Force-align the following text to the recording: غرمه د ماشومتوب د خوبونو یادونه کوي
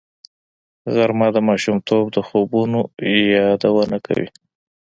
غرمه 0.93 1.27
د 1.35 1.37
ماشومتوب 1.47 2.05
د 2.15 2.17
خوبونو 2.27 2.79
یادونه 3.35 3.97
کوي 4.05 4.27